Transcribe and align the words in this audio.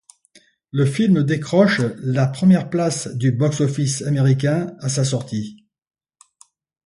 Le 0.71 0.87
film 0.87 1.21
décroche 1.23 1.79
la 1.99 2.25
première 2.25 2.71
place 2.71 3.07
du 3.09 3.31
box-office 3.31 4.01
américain 4.01 4.75
à 4.79 4.89
sa 4.89 5.05
sortie. 5.05 5.63